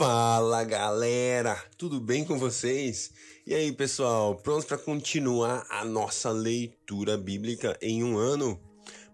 Fala 0.00 0.64
galera, 0.64 1.62
tudo 1.76 2.00
bem 2.00 2.24
com 2.24 2.38
vocês? 2.38 3.12
E 3.46 3.54
aí 3.54 3.70
pessoal, 3.70 4.34
prontos 4.34 4.64
para 4.64 4.78
continuar 4.78 5.66
a 5.68 5.84
nossa 5.84 6.30
leitura 6.30 7.18
bíblica 7.18 7.76
em 7.82 8.02
um 8.02 8.16
ano? 8.16 8.58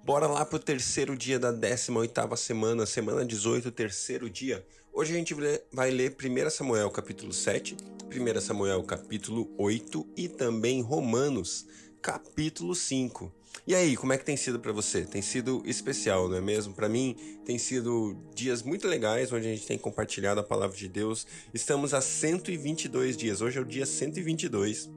Bora 0.05 0.29
lá 0.29 0.45
pro 0.45 0.61
terceiro 0.61 1.17
dia 1.17 1.41
da 1.41 1.53
18ª 1.53 2.37
semana, 2.37 2.87
semana 2.87 3.25
18, 3.25 3.73
terceiro 3.73 4.31
dia. 4.31 4.65
Hoje 4.93 5.13
a 5.13 5.17
gente 5.17 5.35
vai 5.73 5.91
ler 5.91 6.15
1 6.15 6.51
Samuel 6.51 6.89
capítulo 6.93 7.33
7, 7.33 7.77
1 8.05 8.41
Samuel 8.41 8.85
capítulo 8.85 9.53
8 9.59 10.07
e 10.17 10.29
também 10.29 10.83
Romanos 10.83 11.67
capítulo 12.01 12.77
5. 12.77 13.35
E 13.65 13.75
aí, 13.75 13.97
como 13.97 14.13
é 14.13 14.19
que 14.19 14.25
tem 14.25 14.37
sido 14.37 14.59
para 14.59 14.73
você? 14.73 15.05
Tem 15.05 15.23
sido 15.23 15.63
especial, 15.65 16.29
não 16.29 16.37
é 16.37 16.41
mesmo? 16.41 16.75
Para 16.75 16.89
mim, 16.89 17.17
tem 17.45 17.59
sido 17.59 18.17
dias 18.35 18.63
muito 18.63 18.87
legais 18.87 19.33
onde 19.33 19.47
a 19.47 19.51
gente 19.51 19.67
tem 19.67 19.79
compartilhado 19.79 20.41
a 20.41 20.45
palavra 20.45 20.77
de 20.77 20.89
Deus. 20.89 21.27
Estamos 21.55 21.95
a 21.95 22.01
122 22.01 23.17
dias. 23.17 23.41
Hoje 23.41 23.59
é 23.59 23.61
o 23.61 23.65
dia 23.65 23.87
122 23.87 24.91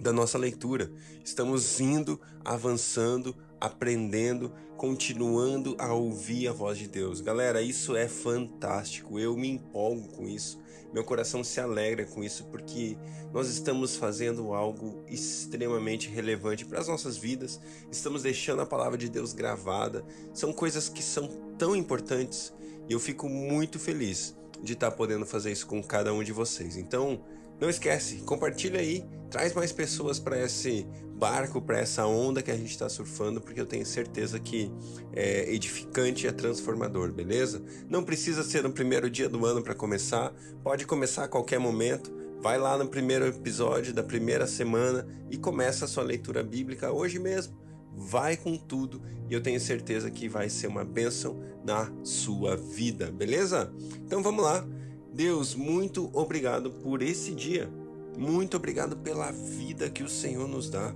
da 0.00 0.12
nossa 0.12 0.36
leitura. 0.36 0.90
Estamos 1.24 1.80
indo, 1.80 2.20
avançando, 2.44 3.36
aprendendo, 3.62 4.52
continuando 4.76 5.76
a 5.78 5.94
ouvir 5.94 6.48
a 6.48 6.52
voz 6.52 6.76
de 6.76 6.88
Deus. 6.88 7.20
Galera, 7.20 7.62
isso 7.62 7.94
é 7.94 8.08
fantástico. 8.08 9.20
Eu 9.20 9.36
me 9.36 9.48
empolgo 9.48 10.08
com 10.08 10.26
isso. 10.26 10.60
Meu 10.92 11.04
coração 11.04 11.44
se 11.44 11.60
alegra 11.60 12.04
com 12.04 12.24
isso 12.24 12.44
porque 12.46 12.98
nós 13.32 13.48
estamos 13.48 13.94
fazendo 13.94 14.52
algo 14.52 15.04
extremamente 15.06 16.08
relevante 16.08 16.64
para 16.64 16.80
as 16.80 16.88
nossas 16.88 17.16
vidas, 17.16 17.60
estamos 17.90 18.24
deixando 18.24 18.62
a 18.62 18.66
palavra 18.66 18.98
de 18.98 19.08
Deus 19.08 19.32
gravada. 19.32 20.04
São 20.34 20.52
coisas 20.52 20.88
que 20.88 21.02
são 21.02 21.28
tão 21.56 21.76
importantes 21.76 22.52
e 22.88 22.92
eu 22.92 22.98
fico 22.98 23.28
muito 23.28 23.78
feliz 23.78 24.36
de 24.60 24.72
estar 24.72 24.90
podendo 24.90 25.24
fazer 25.24 25.52
isso 25.52 25.68
com 25.68 25.80
cada 25.80 26.12
um 26.12 26.24
de 26.24 26.32
vocês. 26.32 26.76
Então, 26.76 27.22
não 27.62 27.70
esquece, 27.70 28.16
compartilha 28.26 28.80
aí, 28.80 29.04
traz 29.30 29.54
mais 29.54 29.70
pessoas 29.70 30.18
para 30.18 30.36
esse 30.36 30.84
barco, 31.14 31.62
para 31.62 31.78
essa 31.78 32.04
onda 32.04 32.42
que 32.42 32.50
a 32.50 32.56
gente 32.56 32.72
está 32.72 32.88
surfando, 32.88 33.40
porque 33.40 33.60
eu 33.60 33.66
tenho 33.66 33.86
certeza 33.86 34.40
que 34.40 34.68
é 35.12 35.48
edificante 35.54 36.26
e 36.26 36.28
é 36.28 36.32
transformador, 36.32 37.12
beleza? 37.12 37.62
Não 37.88 38.02
precisa 38.02 38.42
ser 38.42 38.64
no 38.64 38.72
primeiro 38.72 39.08
dia 39.08 39.28
do 39.28 39.46
ano 39.46 39.62
para 39.62 39.76
começar, 39.76 40.34
pode 40.64 40.84
começar 40.86 41.22
a 41.22 41.28
qualquer 41.28 41.60
momento. 41.60 42.12
Vai 42.40 42.58
lá 42.58 42.76
no 42.76 42.88
primeiro 42.88 43.28
episódio 43.28 43.94
da 43.94 44.02
primeira 44.02 44.48
semana 44.48 45.06
e 45.30 45.36
começa 45.36 45.84
a 45.84 45.88
sua 45.88 46.02
leitura 46.02 46.42
bíblica 46.42 46.90
hoje 46.90 47.20
mesmo. 47.20 47.56
Vai 47.94 48.36
com 48.36 48.56
tudo 48.56 49.00
e 49.30 49.34
eu 49.34 49.40
tenho 49.40 49.60
certeza 49.60 50.10
que 50.10 50.28
vai 50.28 50.48
ser 50.48 50.66
uma 50.66 50.84
bênção 50.84 51.40
na 51.64 51.92
sua 52.02 52.56
vida, 52.56 53.12
beleza? 53.12 53.72
Então 54.04 54.20
vamos 54.20 54.42
lá. 54.42 54.66
Deus, 55.12 55.54
muito 55.54 56.10
obrigado 56.14 56.70
por 56.70 57.02
esse 57.02 57.32
dia. 57.32 57.68
Muito 58.16 58.56
obrigado 58.56 58.96
pela 58.96 59.30
vida 59.30 59.90
que 59.90 60.02
o 60.02 60.08
Senhor 60.08 60.48
nos 60.48 60.70
dá. 60.70 60.94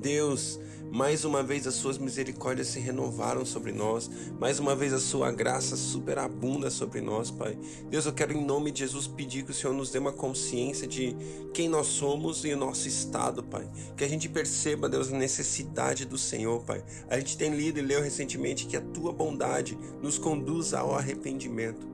Deus, 0.00 0.58
mais 0.90 1.24
uma 1.24 1.42
vez 1.42 1.66
as 1.66 1.74
suas 1.74 1.98
misericórdias 1.98 2.68
se 2.68 2.78
renovaram 2.78 3.44
sobre 3.44 3.72
nós, 3.72 4.10
mais 4.38 4.58
uma 4.58 4.74
vez 4.74 4.92
a 4.92 4.98
sua 4.98 5.30
graça 5.30 5.76
superabunda 5.76 6.70
sobre 6.70 7.00
nós, 7.00 7.30
Pai. 7.30 7.58
Deus, 7.90 8.06
eu 8.06 8.12
quero 8.12 8.32
em 8.32 8.44
nome 8.44 8.70
de 8.70 8.80
Jesus 8.80 9.06
pedir 9.06 9.44
que 9.44 9.50
o 9.50 9.54
Senhor 9.54 9.74
nos 9.74 9.90
dê 9.90 9.98
uma 9.98 10.12
consciência 10.12 10.86
de 10.86 11.14
quem 11.52 11.68
nós 11.68 11.86
somos 11.86 12.44
e 12.44 12.52
o 12.52 12.56
nosso 12.56 12.88
estado, 12.88 13.42
Pai. 13.42 13.68
Que 13.96 14.04
a 14.04 14.08
gente 14.08 14.28
perceba, 14.28 14.88
Deus, 14.88 15.12
a 15.12 15.18
necessidade 15.18 16.06
do 16.06 16.16
Senhor, 16.16 16.62
Pai. 16.62 16.82
A 17.08 17.18
gente 17.18 17.36
tem 17.36 17.54
lido 17.54 17.78
e 17.78 17.82
leu 17.82 18.00
recentemente 18.00 18.66
que 18.66 18.76
a 18.76 18.80
tua 18.80 19.12
bondade 19.12 19.76
nos 20.00 20.18
conduz 20.18 20.72
ao 20.72 20.94
arrependimento. 20.94 21.86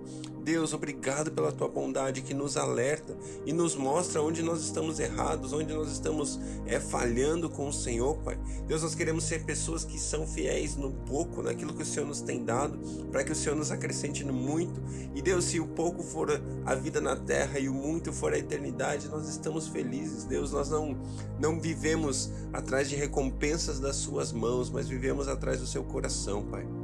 Deus, 0.45 0.75
obrigado 0.75 1.33
pela 1.33 1.51
tua 1.51 1.69
bondade 1.69 2.21
que 2.21 2.35
nos 2.35 2.59
alerta 2.59 3.17
e 3.47 3.53
nos 3.53 3.75
mostra 3.75 4.21
onde 4.21 4.43
nós 4.43 4.63
estamos 4.63 5.01
errados, 5.01 5.55
onde 5.55 5.73
nós 5.73 5.91
estamos 5.91 6.39
é, 6.67 6.79
falhando 6.79 7.49
com 7.49 7.67
o 7.67 7.73
Senhor, 7.73 8.19
Pai. 8.19 8.39
Deus, 8.67 8.83
nós 8.83 8.95
queremos 8.95 9.25
ser 9.25 9.45
pessoas 9.45 9.85
que 9.85 9.99
são 9.99 10.27
fiéis 10.27 10.77
no 10.77 10.93
pouco, 10.93 11.43
naquilo 11.43 11.73
que 11.73 11.83
o 11.83 11.87
Senhor 11.87 12.05
nos 12.07 12.21
tem 12.21 12.45
dado, 12.45 12.79
para 13.11 13.25
que 13.25 13.33
o 13.33 13.35
Senhor 13.35 13.57
nos 13.57 13.71
acrescente 13.71 14.23
no 14.23 14.35
muito. 14.35 14.83
E 15.15 15.23
Deus, 15.23 15.47
se 15.47 15.59
o 15.59 15.67
pouco 15.67 16.03
for 16.03 16.29
a 16.67 16.75
vida 16.75 17.01
na 17.01 17.17
terra 17.17 17.59
e 17.59 17.67
o 17.67 17.73
muito 17.73 18.13
for 18.13 18.35
a 18.35 18.39
eternidade, 18.39 19.09
nós 19.09 19.27
estamos 19.27 19.69
felizes. 19.69 20.25
Deus, 20.25 20.53
nós 20.53 20.69
não, 20.69 20.95
não 21.41 21.59
vivemos 21.59 22.31
atrás 22.53 22.91
de 22.91 22.97
recompensas 22.97 23.81
das 23.81 23.97
Suas 23.97 24.31
mãos, 24.31 24.69
mas 24.69 24.87
vivemos 24.87 25.27
atrás 25.27 25.61
do 25.61 25.67
Seu 25.67 25.83
coração, 25.85 26.45
Pai. 26.45 26.84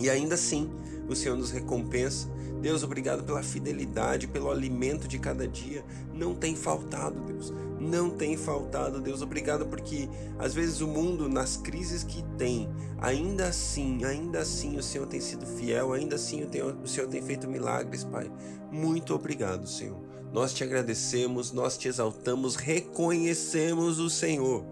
E 0.00 0.10
ainda 0.10 0.34
assim, 0.34 0.70
o 1.08 1.14
Senhor 1.14 1.36
nos 1.36 1.50
recompensa. 1.50 2.28
Deus, 2.60 2.82
obrigado 2.82 3.22
pela 3.22 3.42
fidelidade, 3.42 4.26
pelo 4.26 4.50
alimento 4.50 5.06
de 5.06 5.18
cada 5.18 5.46
dia. 5.46 5.84
Não 6.12 6.34
tem 6.34 6.56
faltado, 6.56 7.20
Deus. 7.20 7.52
Não 7.78 8.10
tem 8.10 8.36
faltado, 8.36 9.00
Deus. 9.00 9.22
Obrigado 9.22 9.66
porque 9.66 10.08
às 10.38 10.54
vezes 10.54 10.80
o 10.80 10.88
mundo, 10.88 11.28
nas 11.28 11.56
crises 11.56 12.02
que 12.02 12.24
tem, 12.36 12.68
ainda 12.98 13.46
assim, 13.46 14.04
ainda 14.04 14.40
assim 14.40 14.76
o 14.76 14.82
Senhor 14.82 15.06
tem 15.06 15.20
sido 15.20 15.46
fiel, 15.46 15.92
ainda 15.92 16.16
assim 16.16 16.44
o 16.82 16.88
Senhor 16.88 17.08
tem 17.08 17.22
feito 17.22 17.48
milagres, 17.48 18.02
Pai. 18.02 18.30
Muito 18.72 19.14
obrigado, 19.14 19.68
Senhor. 19.68 19.98
Nós 20.32 20.52
te 20.52 20.64
agradecemos, 20.64 21.52
nós 21.52 21.78
te 21.78 21.88
exaltamos, 21.88 22.56
reconhecemos 22.56 23.98
o 24.00 24.10
Senhor. 24.10 24.64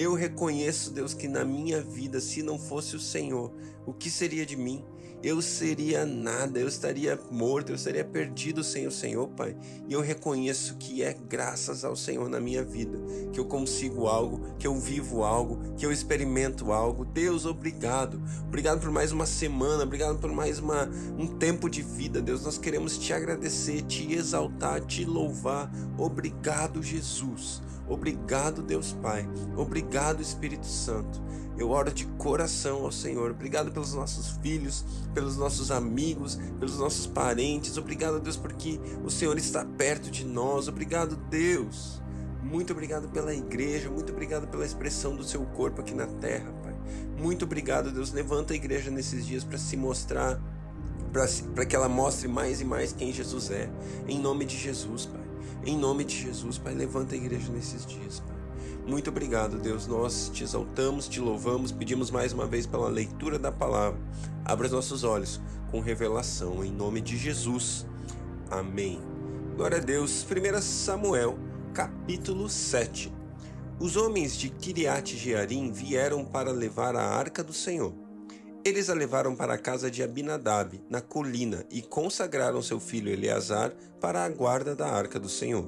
Eu 0.00 0.14
reconheço, 0.14 0.92
Deus, 0.92 1.12
que 1.12 1.26
na 1.26 1.44
minha 1.44 1.82
vida, 1.82 2.20
se 2.20 2.40
não 2.40 2.56
fosse 2.56 2.94
o 2.94 3.00
Senhor, 3.00 3.52
o 3.84 3.92
que 3.92 4.08
seria 4.08 4.46
de 4.46 4.56
mim? 4.56 4.84
eu 5.22 5.42
seria 5.42 6.06
nada, 6.06 6.60
eu 6.60 6.68
estaria 6.68 7.18
morto, 7.30 7.70
eu 7.70 7.74
estaria 7.76 8.04
perdido 8.04 8.62
sem 8.62 8.86
o 8.86 8.92
Senhor, 8.92 9.28
Pai. 9.28 9.56
E 9.88 9.92
eu 9.92 10.00
reconheço 10.00 10.76
que 10.76 11.02
é 11.02 11.12
graças 11.12 11.84
ao 11.84 11.96
Senhor 11.96 12.28
na 12.28 12.38
minha 12.38 12.62
vida 12.62 12.98
que 13.32 13.40
eu 13.40 13.44
consigo 13.44 14.06
algo, 14.06 14.40
que 14.58 14.66
eu 14.66 14.78
vivo 14.78 15.24
algo, 15.24 15.74
que 15.76 15.84
eu 15.84 15.90
experimento 15.90 16.72
algo. 16.72 17.04
Deus, 17.04 17.46
obrigado. 17.46 18.22
Obrigado 18.46 18.80
por 18.80 18.90
mais 18.90 19.10
uma 19.10 19.26
semana, 19.26 19.82
obrigado 19.82 20.18
por 20.18 20.30
mais 20.30 20.60
uma, 20.60 20.88
um 21.18 21.26
tempo 21.26 21.68
de 21.68 21.82
vida, 21.82 22.22
Deus. 22.22 22.44
Nós 22.44 22.58
queremos 22.58 22.96
te 22.96 23.12
agradecer, 23.12 23.82
te 23.82 24.12
exaltar, 24.12 24.84
te 24.84 25.04
louvar. 25.04 25.70
Obrigado, 25.98 26.82
Jesus. 26.82 27.60
Obrigado, 27.88 28.62
Deus 28.62 28.92
Pai. 28.92 29.28
Obrigado, 29.56 30.20
Espírito 30.22 30.66
Santo. 30.66 31.22
Eu 31.56 31.70
oro 31.70 31.92
de 31.92 32.06
coração 32.18 32.84
ao 32.84 32.92
Senhor. 32.92 33.32
Obrigado 33.32 33.72
pelos 33.72 33.92
nossos 33.92 34.30
filhos, 34.42 34.84
pelos 35.12 35.36
nossos 35.36 35.72
amigos, 35.72 36.38
pelos 36.58 36.78
nossos 36.78 37.06
parentes. 37.06 37.76
Obrigado, 37.76 38.20
Deus, 38.20 38.36
porque 38.36 38.78
o 39.04 39.10
Senhor 39.10 39.36
está 39.36 39.64
perto 39.64 40.10
de 40.10 40.24
nós. 40.24 40.68
Obrigado, 40.68 41.16
Deus. 41.28 42.00
Muito 42.42 42.72
obrigado 42.72 43.08
pela 43.08 43.34
igreja, 43.34 43.90
muito 43.90 44.12
obrigado 44.12 44.46
pela 44.46 44.64
expressão 44.64 45.16
do 45.16 45.24
seu 45.24 45.44
corpo 45.44 45.80
aqui 45.80 45.92
na 45.92 46.06
terra, 46.06 46.52
Pai. 46.62 46.74
Muito 47.18 47.44
obrigado, 47.44 47.90
Deus. 47.90 48.12
Levanta 48.12 48.52
a 48.52 48.56
igreja 48.56 48.90
nesses 48.90 49.26
dias 49.26 49.42
para 49.42 49.58
se 49.58 49.76
mostrar, 49.76 50.40
para 51.54 51.66
que 51.66 51.74
ela 51.74 51.88
mostre 51.88 52.28
mais 52.28 52.60
e 52.60 52.64
mais 52.64 52.92
quem 52.92 53.12
Jesus 53.12 53.50
é. 53.50 53.68
Em 54.06 54.18
nome 54.18 54.44
de 54.44 54.56
Jesus, 54.56 55.06
Pai. 55.06 55.27
Em 55.64 55.76
nome 55.76 56.04
de 56.04 56.16
Jesus, 56.16 56.58
Pai, 56.58 56.74
levanta 56.74 57.14
a 57.14 57.18
igreja 57.18 57.52
nesses 57.52 57.84
dias, 57.84 58.20
Pai. 58.20 58.36
Muito 58.86 59.10
obrigado, 59.10 59.58
Deus. 59.58 59.86
Nós 59.86 60.30
te 60.32 60.42
exaltamos, 60.42 61.08
te 61.08 61.20
louvamos, 61.20 61.70
pedimos 61.70 62.10
mais 62.10 62.32
uma 62.32 62.46
vez 62.46 62.66
pela 62.66 62.88
leitura 62.88 63.38
da 63.38 63.52
palavra. 63.52 64.00
Abra 64.44 64.66
os 64.66 64.72
nossos 64.72 65.04
olhos 65.04 65.40
com 65.70 65.80
revelação, 65.80 66.64
em 66.64 66.72
nome 66.72 67.00
de 67.00 67.16
Jesus. 67.16 67.86
Amém. 68.50 69.00
Glória 69.56 69.76
a 69.76 69.80
Deus. 69.80 70.24
1 70.24 70.62
Samuel, 70.62 71.38
capítulo 71.74 72.48
7. 72.48 73.12
Os 73.78 73.96
homens 73.96 74.36
de 74.36 74.48
Kiriat 74.48 75.16
Jearim 75.16 75.70
vieram 75.70 76.24
para 76.24 76.50
levar 76.50 76.96
a 76.96 77.04
arca 77.04 77.44
do 77.44 77.52
Senhor. 77.52 78.07
Eles 78.68 78.90
a 78.90 78.94
levaram 78.94 79.34
para 79.34 79.54
a 79.54 79.58
casa 79.58 79.90
de 79.90 80.02
Abinadab, 80.02 80.78
na 80.90 81.00
colina, 81.00 81.64
e 81.70 81.80
consagraram 81.80 82.60
seu 82.60 82.78
filho 82.78 83.10
Eleazar 83.10 83.72
para 83.98 84.22
a 84.22 84.28
guarda 84.28 84.76
da 84.76 84.86
arca 84.86 85.18
do 85.18 85.26
Senhor. 85.26 85.66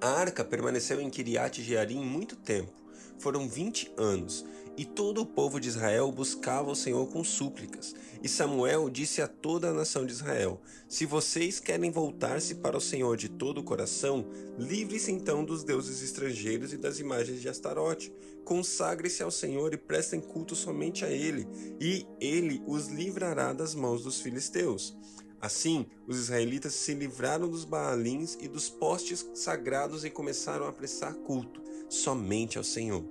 A 0.00 0.08
arca 0.08 0.44
permaneceu 0.44 1.00
em 1.00 1.10
Kiriat 1.10 1.60
Jearim 1.60 1.98
muito 1.98 2.36
tempo, 2.36 2.70
foram 3.18 3.48
vinte 3.48 3.92
anos, 3.96 4.44
e 4.76 4.84
todo 4.84 5.20
o 5.20 5.26
povo 5.26 5.60
de 5.60 5.68
Israel 5.68 6.10
buscava 6.10 6.70
o 6.70 6.74
Senhor 6.74 7.06
com 7.06 7.22
súplicas. 7.22 7.94
E 8.22 8.28
Samuel 8.28 8.90
disse 8.90 9.22
a 9.22 9.28
toda 9.28 9.68
a 9.68 9.72
nação 9.72 10.04
de 10.04 10.12
Israel: 10.12 10.60
Se 10.88 11.06
vocês 11.06 11.60
querem 11.60 11.90
voltar-se 11.90 12.56
para 12.56 12.76
o 12.76 12.80
Senhor 12.80 13.16
de 13.16 13.28
todo 13.28 13.58
o 13.58 13.64
coração, 13.64 14.26
livre-se 14.58 15.12
então 15.12 15.44
dos 15.44 15.62
deuses 15.62 16.02
estrangeiros 16.02 16.72
e 16.72 16.76
das 16.76 16.98
imagens 16.98 17.40
de 17.40 17.48
Astarote. 17.48 18.12
Consagre-se 18.44 19.22
ao 19.22 19.30
Senhor 19.30 19.72
e 19.72 19.78
prestem 19.78 20.20
culto 20.20 20.54
somente 20.54 21.04
a 21.04 21.10
Ele, 21.10 21.46
e 21.80 22.06
Ele 22.20 22.62
os 22.66 22.88
livrará 22.88 23.52
das 23.52 23.74
mãos 23.74 24.02
dos 24.02 24.20
filisteus. 24.20 24.96
Assim, 25.40 25.86
os 26.06 26.18
israelitas 26.18 26.74
se 26.74 26.94
livraram 26.94 27.48
dos 27.48 27.64
Baalins 27.64 28.36
e 28.40 28.48
dos 28.48 28.68
postes 28.68 29.28
sagrados 29.34 30.04
e 30.04 30.10
começaram 30.10 30.66
a 30.66 30.72
prestar 30.72 31.14
culto 31.14 31.62
somente 31.88 32.58
ao 32.58 32.64
Senhor. 32.64 33.04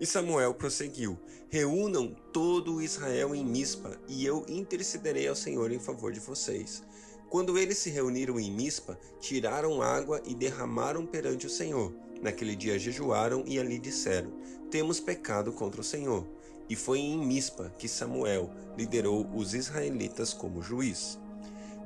E 0.00 0.06
Samuel 0.06 0.54
prosseguiu: 0.54 1.18
Reúnam 1.48 2.14
todo 2.32 2.82
Israel 2.82 3.34
em 3.34 3.44
Mispa, 3.44 3.98
e 4.06 4.24
eu 4.24 4.44
intercederei 4.48 5.26
ao 5.26 5.34
Senhor 5.34 5.72
em 5.72 5.78
favor 5.78 6.12
de 6.12 6.20
vocês. 6.20 6.82
Quando 7.28 7.58
eles 7.58 7.78
se 7.78 7.90
reuniram 7.90 8.38
em 8.40 8.50
Mispa, 8.50 8.98
tiraram 9.20 9.82
água 9.82 10.22
e 10.24 10.34
derramaram 10.34 11.04
perante 11.04 11.46
o 11.46 11.50
Senhor. 11.50 11.94
Naquele 12.22 12.56
dia 12.56 12.78
jejuaram 12.78 13.44
e 13.46 13.58
ali 13.58 13.78
disseram: 13.78 14.32
Temos 14.70 15.00
pecado 15.00 15.52
contra 15.52 15.80
o 15.80 15.84
Senhor. 15.84 16.26
E 16.68 16.76
foi 16.76 16.98
em 16.98 17.18
Mispa 17.18 17.72
que 17.78 17.88
Samuel 17.88 18.50
liderou 18.76 19.26
os 19.34 19.54
israelitas 19.54 20.32
como 20.32 20.62
juiz. 20.62 21.18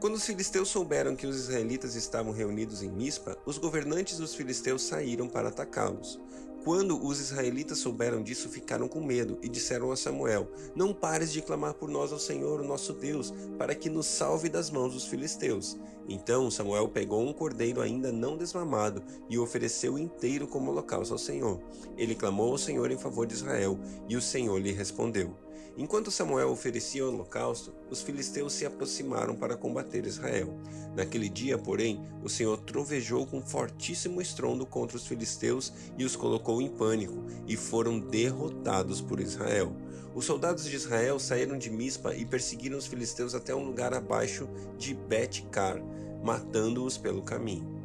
Quando 0.02 0.16
os 0.16 0.26
filisteus 0.26 0.68
souberam 0.68 1.14
que 1.14 1.28
os 1.28 1.36
israelitas 1.36 1.94
estavam 1.94 2.32
reunidos 2.32 2.82
em 2.82 2.90
Mispa, 2.90 3.38
os 3.46 3.56
governantes 3.56 4.18
dos 4.18 4.34
filisteus 4.34 4.82
saíram 4.82 5.28
para 5.28 5.48
atacá-los. 5.48 6.18
Quando 6.64 7.06
os 7.06 7.20
israelitas 7.20 7.78
souberam 7.78 8.20
disso, 8.20 8.48
ficaram 8.48 8.88
com 8.88 9.00
medo 9.00 9.38
e 9.40 9.48
disseram 9.48 9.92
a 9.92 9.96
Samuel: 9.96 10.50
Não 10.74 10.92
pares 10.92 11.32
de 11.32 11.40
clamar 11.40 11.74
por 11.74 11.88
nós 11.88 12.12
ao 12.12 12.18
Senhor, 12.18 12.60
o 12.60 12.66
nosso 12.66 12.92
Deus, 12.92 13.32
para 13.56 13.76
que 13.76 13.88
nos 13.88 14.06
salve 14.06 14.48
das 14.48 14.70
mãos 14.72 14.92
dos 14.92 15.06
filisteus. 15.06 15.78
Então 16.08 16.50
Samuel 16.50 16.88
pegou 16.88 17.22
um 17.22 17.32
cordeiro 17.32 17.80
ainda 17.80 18.10
não 18.10 18.36
desmamado 18.36 19.04
e 19.30 19.38
o 19.38 19.42
ofereceu 19.44 19.96
inteiro 19.96 20.48
como 20.48 20.72
holocausto 20.72 21.14
ao 21.14 21.18
Senhor. 21.18 21.62
Ele 21.96 22.16
clamou 22.16 22.50
ao 22.50 22.58
Senhor 22.58 22.90
em 22.90 22.98
favor 22.98 23.24
de 23.24 23.34
Israel, 23.34 23.78
e 24.08 24.16
o 24.16 24.20
Senhor 24.20 24.60
lhe 24.60 24.72
respondeu. 24.72 25.36
Enquanto 25.76 26.10
Samuel 26.10 26.50
oferecia 26.50 27.04
o 27.04 27.08
holocausto, 27.08 27.72
os 27.90 28.02
filisteus 28.02 28.52
se 28.52 28.66
aproximaram 28.66 29.34
para 29.34 29.56
combater 29.56 30.04
Israel. 30.04 30.54
Naquele 30.94 31.30
dia, 31.30 31.56
porém, 31.56 32.02
o 32.22 32.28
Senhor 32.28 32.58
trovejou 32.58 33.26
com 33.26 33.40
fortíssimo 33.40 34.20
estrondo 34.20 34.66
contra 34.66 34.96
os 34.96 35.06
filisteus 35.06 35.72
e 35.96 36.04
os 36.04 36.14
colocou 36.14 36.60
em 36.60 36.68
pânico, 36.68 37.24
e 37.46 37.56
foram 37.56 37.98
derrotados 37.98 39.00
por 39.00 39.18
Israel. 39.18 39.74
Os 40.14 40.26
soldados 40.26 40.64
de 40.64 40.76
Israel 40.76 41.18
saíram 41.18 41.56
de 41.56 41.70
Mispa 41.70 42.14
e 42.14 42.26
perseguiram 42.26 42.76
os 42.76 42.86
filisteus 42.86 43.34
até 43.34 43.54
um 43.54 43.64
lugar 43.64 43.94
abaixo 43.94 44.46
de 44.76 44.92
Bet-Car, 44.92 45.82
matando-os 46.22 46.98
pelo 46.98 47.22
caminho. 47.22 47.81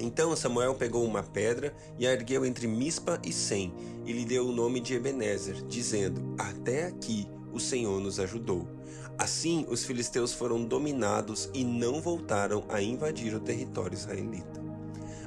Então 0.00 0.34
Samuel 0.34 0.74
pegou 0.74 1.04
uma 1.04 1.22
pedra 1.22 1.74
e 1.98 2.06
a 2.06 2.12
ergueu 2.12 2.44
entre 2.46 2.66
Mispa 2.66 3.20
e 3.24 3.32
Sem, 3.32 3.72
e 4.06 4.12
lhe 4.12 4.24
deu 4.24 4.48
o 4.48 4.52
nome 4.52 4.80
de 4.80 4.94
Ebenezer, 4.94 5.62
dizendo: 5.66 6.34
Até 6.38 6.86
aqui 6.86 7.28
o 7.52 7.60
Senhor 7.60 8.00
nos 8.00 8.18
ajudou. 8.18 8.66
Assim 9.18 9.66
os 9.68 9.84
filisteus 9.84 10.32
foram 10.32 10.64
dominados 10.64 11.50
e 11.52 11.62
não 11.62 12.00
voltaram 12.00 12.64
a 12.70 12.80
invadir 12.80 13.34
o 13.34 13.40
território 13.40 13.94
israelita. 13.94 14.59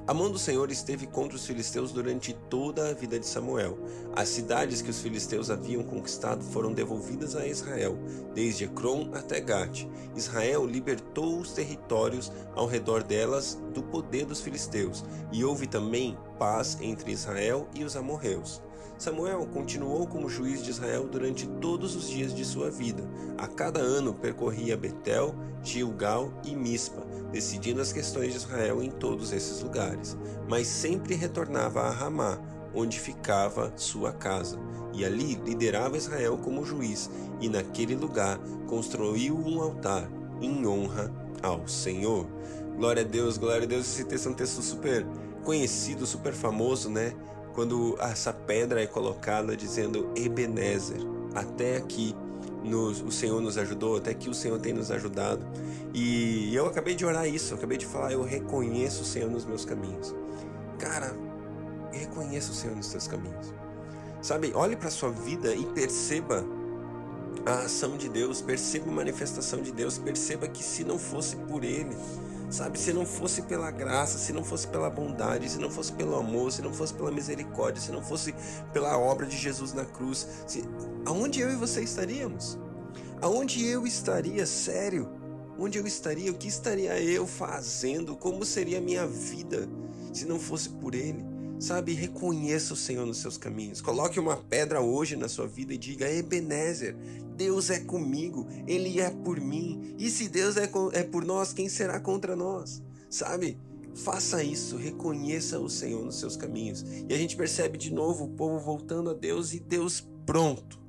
A 0.05 0.13
mão 0.13 0.29
do 0.29 0.37
Senhor 0.37 0.69
esteve 0.69 1.07
contra 1.07 1.37
os 1.37 1.47
filisteus 1.47 1.93
durante 1.93 2.33
toda 2.49 2.89
a 2.89 2.93
vida 2.93 3.17
de 3.17 3.25
Samuel. 3.25 3.79
As 4.13 4.27
cidades 4.27 4.81
que 4.81 4.89
os 4.89 4.99
filisteus 4.99 5.49
haviam 5.49 5.81
conquistado 5.81 6.43
foram 6.43 6.73
devolvidas 6.73 7.37
a 7.37 7.47
Israel, 7.47 7.97
desde 8.35 8.65
Ecrom 8.65 9.11
até 9.13 9.39
Gate. 9.39 9.87
Israel 10.13 10.65
libertou 10.65 11.39
os 11.39 11.53
territórios 11.53 12.33
ao 12.53 12.67
redor 12.67 13.01
delas 13.01 13.57
do 13.73 13.81
poder 13.81 14.25
dos 14.25 14.41
filisteus, 14.41 15.05
e 15.31 15.45
houve 15.45 15.67
também 15.67 16.17
paz 16.37 16.77
entre 16.81 17.09
Israel 17.09 17.69
e 17.73 17.85
os 17.85 17.95
amorreus. 17.95 18.61
Samuel 18.97 19.45
continuou 19.53 20.07
como 20.07 20.29
juiz 20.29 20.63
de 20.63 20.69
Israel 20.69 21.07
durante 21.07 21.47
todos 21.47 21.95
os 21.95 22.09
dias 22.09 22.33
de 22.33 22.45
sua 22.45 22.69
vida. 22.69 23.03
A 23.37 23.47
cada 23.47 23.79
ano 23.79 24.13
percorria 24.13 24.77
Betel, 24.77 25.35
Gilgal 25.63 26.31
e 26.43 26.55
Mispa, 26.55 27.05
decidindo 27.31 27.81
as 27.81 27.91
questões 27.91 28.31
de 28.31 28.37
Israel 28.37 28.81
em 28.81 28.89
todos 28.89 29.31
esses 29.31 29.61
lugares, 29.61 30.17
mas 30.47 30.67
sempre 30.67 31.15
retornava 31.15 31.81
a 31.81 31.89
Ramá, 31.89 32.39
onde 32.73 32.99
ficava 32.99 33.73
sua 33.75 34.11
casa, 34.11 34.57
e 34.93 35.03
ali 35.05 35.35
liderava 35.35 35.97
Israel 35.97 36.37
como 36.37 36.65
juiz, 36.65 37.09
e 37.39 37.49
naquele 37.49 37.95
lugar 37.95 38.39
construiu 38.67 39.35
um 39.37 39.61
altar 39.61 40.09
em 40.41 40.65
honra 40.65 41.11
ao 41.41 41.67
Senhor. 41.67 42.25
Glória 42.77 43.03
a 43.03 43.05
Deus, 43.05 43.37
glória 43.37 43.63
a 43.63 43.67
Deus. 43.67 43.85
Esse 43.85 44.03
texto 44.05 44.27
é 44.27 44.31
um 44.31 44.35
texto 44.35 44.61
super 44.61 45.05
conhecido, 45.43 46.05
super 46.05 46.33
famoso, 46.33 46.89
né? 46.89 47.13
Quando 47.53 47.95
essa 47.99 48.33
pedra 48.33 48.81
é 48.81 48.87
colocada 48.87 49.55
dizendo 49.55 50.11
Ebenezer, 50.15 50.99
até 51.35 51.77
aqui 51.77 52.15
nos, 52.63 53.01
o 53.01 53.11
Senhor 53.11 53.41
nos 53.41 53.57
ajudou, 53.57 53.97
até 53.97 54.11
aqui 54.11 54.29
o 54.29 54.33
Senhor 54.33 54.59
tem 54.59 54.73
nos 54.73 54.89
ajudado. 54.91 55.45
E 55.93 56.53
eu 56.55 56.65
acabei 56.65 56.95
de 56.95 57.05
orar 57.05 57.27
isso, 57.27 57.53
eu 57.53 57.57
acabei 57.57 57.77
de 57.77 57.85
falar, 57.85 58.11
eu 58.11 58.23
reconheço 58.23 59.03
o 59.03 59.05
Senhor 59.05 59.29
nos 59.29 59.45
meus 59.45 59.65
caminhos. 59.65 60.15
Cara, 60.79 61.15
reconheça 61.91 62.51
o 62.51 62.55
Senhor 62.55 62.75
nos 62.75 62.87
seus 62.87 63.07
caminhos. 63.07 63.53
Sabe, 64.21 64.51
olhe 64.55 64.75
para 64.75 64.89
sua 64.89 65.11
vida 65.11 65.53
e 65.53 65.65
perceba 65.65 66.43
a 67.45 67.65
ação 67.65 67.97
de 67.97 68.07
Deus, 68.07 68.41
perceba 68.41 68.89
a 68.89 68.93
manifestação 68.93 69.61
de 69.61 69.71
Deus, 69.71 69.97
perceba 69.97 70.47
que 70.47 70.63
se 70.63 70.83
não 70.83 70.97
fosse 70.97 71.35
por 71.35 71.63
Ele, 71.63 71.95
Sabe, 72.53 72.77
se 72.77 72.93
não 72.93 73.03
fosse 73.03 73.41
pela 73.41 73.71
graça, 73.71 74.19
se 74.19 74.31
não 74.31 74.43
fosse 74.43 74.67
pela 74.67 74.87
bondade, 74.87 75.49
se 75.49 75.57
não 75.57 75.71
fosse 75.71 75.91
pelo 75.91 76.15
amor, 76.15 76.51
se 76.51 76.61
não 76.61 76.71
fosse 76.71 76.93
pela 76.93 77.11
misericórdia, 77.11 77.81
se 77.81 77.91
não 77.91 78.03
fosse 78.03 78.31
pela 78.71 78.95
obra 78.95 79.25
de 79.25 79.35
Jesus 79.35 79.73
na 79.73 79.83
cruz, 79.85 80.27
se... 80.45 80.63
aonde 81.03 81.41
eu 81.41 81.51
e 81.51 81.55
você 81.55 81.81
estaríamos? 81.81 82.59
Aonde 83.19 83.65
eu 83.65 83.87
estaria, 83.87 84.45
sério? 84.45 85.09
Onde 85.57 85.79
eu 85.79 85.87
estaria? 85.87 86.31
O 86.31 86.35
que 86.35 86.47
estaria 86.47 87.01
eu 87.01 87.25
fazendo? 87.25 88.15
Como 88.15 88.45
seria 88.45 88.77
a 88.77 88.81
minha 88.81 89.07
vida 89.07 89.67
se 90.13 90.25
não 90.25 90.39
fosse 90.39 90.69
por 90.69 90.93
Ele? 90.93 91.25
Sabe, 91.59 91.93
reconheça 91.93 92.73
o 92.73 92.77
Senhor 92.77 93.05
nos 93.05 93.17
seus 93.17 93.35
caminhos. 93.35 93.81
Coloque 93.81 94.19
uma 94.19 94.37
pedra 94.37 94.79
hoje 94.79 95.15
na 95.15 95.27
sua 95.27 95.47
vida 95.47 95.73
e 95.73 95.77
diga: 95.77 96.11
Ebenezer, 96.11 96.95
Deus 97.35 97.69
é 97.69 97.79
comigo, 97.79 98.47
Ele 98.67 98.99
é 98.99 99.09
por 99.09 99.39
mim. 99.39 99.95
E 99.97 100.09
se 100.09 100.27
Deus 100.27 100.57
é, 100.57 100.69
é 100.93 101.03
por 101.03 101.25
nós, 101.25 101.53
quem 101.53 101.67
será 101.69 101.99
contra 101.99 102.35
nós? 102.35 102.81
Sabe? 103.09 103.57
Faça 103.95 104.43
isso, 104.43 104.75
reconheça 104.75 105.59
o 105.59 105.69
Senhor 105.69 106.03
nos 106.03 106.19
seus 106.19 106.35
caminhos. 106.35 106.83
E 107.07 107.13
a 107.13 107.17
gente 107.17 107.35
percebe 107.35 107.77
de 107.77 107.93
novo 107.93 108.25
o 108.25 108.29
povo 108.29 108.59
voltando 108.59 109.11
a 109.11 109.13
Deus 109.13 109.53
e 109.53 109.59
Deus 109.59 110.07
pronto 110.25 110.81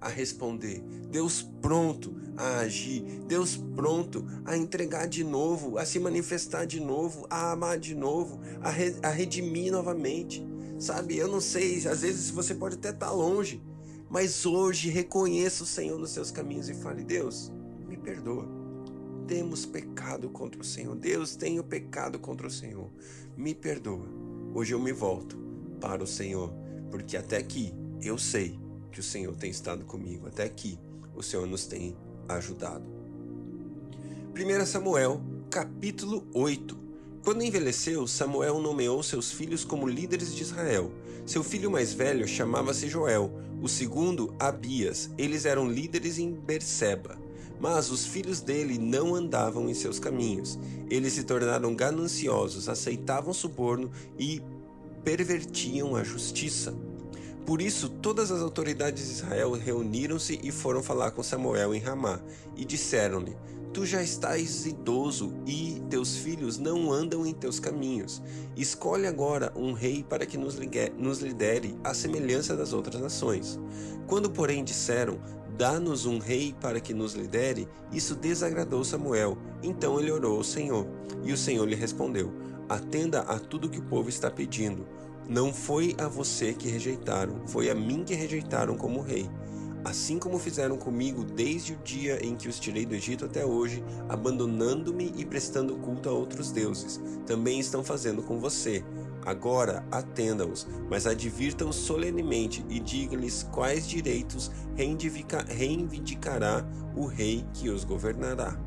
a 0.00 0.08
responder, 0.08 0.80
Deus 1.10 1.42
pronto 1.60 2.14
a 2.36 2.58
agir, 2.58 3.02
Deus 3.26 3.56
pronto 3.74 4.24
a 4.44 4.56
entregar 4.56 5.06
de 5.08 5.24
novo, 5.24 5.76
a 5.76 5.84
se 5.84 5.98
manifestar 5.98 6.66
de 6.66 6.80
novo, 6.80 7.26
a 7.28 7.52
amar 7.52 7.78
de 7.78 7.94
novo, 7.94 8.40
a, 8.60 8.70
re, 8.70 8.94
a 9.02 9.08
redimir 9.08 9.72
novamente. 9.72 10.46
Sabe, 10.78 11.16
eu 11.16 11.26
não 11.26 11.40
sei, 11.40 11.76
às 11.88 12.02
vezes 12.02 12.30
você 12.30 12.54
pode 12.54 12.76
até 12.76 12.90
estar 12.90 13.10
longe, 13.10 13.60
mas 14.08 14.46
hoje 14.46 14.88
reconheça 14.88 15.62
o 15.62 15.66
Senhor 15.66 15.98
nos 15.98 16.10
seus 16.10 16.30
caminhos 16.30 16.68
e 16.68 16.74
fale: 16.74 17.04
Deus, 17.04 17.52
me 17.86 17.96
perdoa. 17.96 18.46
Temos 19.26 19.66
pecado 19.66 20.30
contra 20.30 20.60
o 20.60 20.64
Senhor. 20.64 20.96
Deus, 20.96 21.36
tenho 21.36 21.62
pecado 21.62 22.18
contra 22.18 22.46
o 22.46 22.50
Senhor. 22.50 22.90
Me 23.36 23.54
perdoa. 23.54 24.08
Hoje 24.54 24.72
eu 24.72 24.80
me 24.80 24.92
volto 24.92 25.36
para 25.80 26.02
o 26.02 26.06
Senhor, 26.06 26.50
porque 26.90 27.16
até 27.16 27.36
aqui 27.36 27.74
eu 28.02 28.16
sei 28.16 28.58
que 28.90 29.00
o 29.00 29.02
Senhor 29.02 29.36
tem 29.36 29.50
estado 29.50 29.84
comigo. 29.84 30.26
Até 30.26 30.44
aqui 30.44 30.78
o 31.14 31.22
Senhor 31.22 31.46
nos 31.46 31.66
tem 31.66 31.94
ajudado. 32.28 32.84
1 34.34 34.66
Samuel, 34.66 35.20
capítulo 35.50 36.26
8. 36.32 36.78
Quando 37.22 37.42
envelheceu, 37.42 38.06
Samuel 38.06 38.60
nomeou 38.60 39.02
seus 39.02 39.30
filhos 39.30 39.64
como 39.64 39.86
líderes 39.86 40.34
de 40.34 40.42
Israel. 40.42 40.90
Seu 41.26 41.44
filho 41.44 41.70
mais 41.70 41.92
velho 41.92 42.26
chamava-se 42.26 42.88
Joel, 42.88 43.30
o 43.60 43.68
segundo 43.68 44.34
Abias. 44.38 45.10
Eles 45.16 45.44
eram 45.44 45.70
líderes 45.70 46.18
em 46.18 46.32
Berseba. 46.32 47.18
Mas 47.60 47.90
os 47.90 48.06
filhos 48.06 48.40
dele 48.40 48.78
não 48.78 49.14
andavam 49.14 49.68
em 49.68 49.74
seus 49.74 49.98
caminhos. 49.98 50.58
Eles 50.88 51.14
se 51.14 51.24
tornaram 51.24 51.74
gananciosos, 51.74 52.68
aceitavam 52.68 53.32
suborno 53.32 53.90
e 54.18 54.40
pervertiam 55.02 55.96
a 55.96 56.04
justiça. 56.04 56.74
Por 57.44 57.62
isso, 57.62 57.88
todas 57.88 58.30
as 58.30 58.42
autoridades 58.42 59.06
de 59.06 59.12
Israel 59.12 59.52
reuniram-se 59.52 60.38
e 60.42 60.52
foram 60.52 60.82
falar 60.82 61.12
com 61.12 61.22
Samuel 61.22 61.74
em 61.74 61.80
Ramá, 61.80 62.20
e 62.54 62.62
disseram-lhe: 62.62 63.34
Tu 63.78 63.86
já 63.86 64.02
estás 64.02 64.66
idoso 64.66 65.32
e 65.46 65.80
teus 65.88 66.16
filhos 66.16 66.58
não 66.58 66.90
andam 66.90 67.24
em 67.24 67.32
teus 67.32 67.60
caminhos. 67.60 68.20
Escolhe 68.56 69.06
agora 69.06 69.52
um 69.54 69.72
rei 69.72 70.02
para 70.02 70.26
que 70.26 70.36
nos, 70.36 70.58
nos 70.98 71.20
lidere 71.20 71.78
à 71.84 71.94
semelhança 71.94 72.56
das 72.56 72.72
outras 72.72 73.00
nações. 73.00 73.56
Quando, 74.08 74.30
porém, 74.30 74.64
disseram: 74.64 75.20
Dá-nos 75.56 76.06
um 76.06 76.18
rei 76.18 76.52
para 76.60 76.80
que 76.80 76.92
nos 76.92 77.14
lidere, 77.14 77.68
isso 77.92 78.16
desagradou 78.16 78.82
Samuel. 78.82 79.38
Então 79.62 80.00
ele 80.00 80.10
orou 80.10 80.38
ao 80.38 80.42
Senhor, 80.42 80.84
e 81.22 81.32
o 81.32 81.36
Senhor 81.36 81.64
lhe 81.64 81.76
respondeu: 81.76 82.32
Atenda 82.68 83.20
a 83.20 83.38
tudo 83.38 83.70
que 83.70 83.78
o 83.78 83.84
povo 83.84 84.08
está 84.08 84.28
pedindo 84.28 84.88
não 85.28 85.52
foi 85.52 85.94
a 85.98 86.08
você 86.08 86.54
que 86.54 86.68
rejeitaram, 86.68 87.42
foi 87.46 87.68
a 87.68 87.74
mim 87.74 88.02
que 88.02 88.14
rejeitaram 88.14 88.78
como 88.78 89.02
rei. 89.02 89.28
Assim 89.84 90.18
como 90.18 90.38
fizeram 90.38 90.76
comigo 90.76 91.24
desde 91.24 91.72
o 91.72 91.78
dia 91.78 92.24
em 92.24 92.36
que 92.36 92.48
os 92.48 92.58
tirei 92.58 92.84
do 92.84 92.94
Egito 92.94 93.24
até 93.24 93.44
hoje, 93.44 93.82
abandonando-me 94.08 95.12
e 95.16 95.24
prestando 95.24 95.76
culto 95.76 96.08
a 96.08 96.12
outros 96.12 96.50
deuses, 96.50 97.00
também 97.26 97.60
estão 97.60 97.84
fazendo 97.84 98.22
com 98.22 98.38
você. 98.40 98.84
Agora 99.24 99.84
atenda-os, 99.90 100.66
mas 100.88 101.06
advirta-os 101.06 101.76
solenemente 101.76 102.64
e 102.68 102.80
diga-lhes 102.80 103.42
quais 103.52 103.86
direitos 103.86 104.50
reivindicará 104.74 106.66
o 106.96 107.06
rei 107.06 107.44
que 107.52 107.68
os 107.68 107.84
governará. 107.84 108.58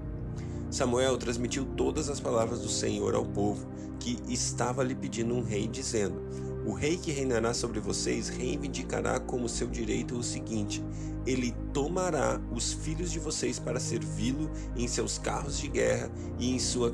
Samuel 0.69 1.17
transmitiu 1.17 1.65
todas 1.65 2.09
as 2.09 2.19
palavras 2.19 2.61
do 2.61 2.69
Senhor 2.69 3.13
ao 3.13 3.25
povo, 3.25 3.67
que 3.99 4.17
estava 4.27 4.83
lhe 4.83 4.95
pedindo 4.95 5.35
um 5.35 5.43
rei, 5.43 5.67
dizendo: 5.67 6.21
O 6.65 6.73
rei 6.73 6.97
que 6.97 7.11
reinará 7.11 7.53
sobre 7.53 7.79
vocês 7.79 8.29
reivindicará 8.29 9.19
como 9.19 9.49
seu 9.49 9.67
direito 9.67 10.15
o 10.15 10.23
seguinte: 10.23 10.83
ele 11.25 11.55
tomará 11.73 12.39
os 12.51 12.73
filhos 12.73 13.11
de 13.11 13.19
vocês 13.19 13.59
para 13.59 13.79
servi-lo 13.79 14.49
em 14.75 14.87
seus 14.87 15.17
carros 15.17 15.57
de 15.57 15.67
guerra 15.67 16.11
e 16.39 16.53
em 16.53 16.59
sua 16.59 16.91